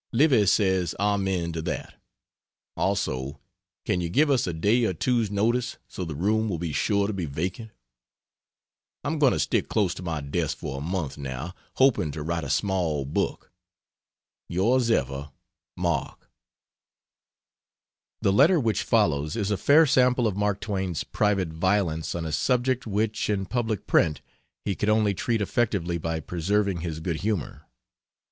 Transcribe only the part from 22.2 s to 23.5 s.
a subject which, in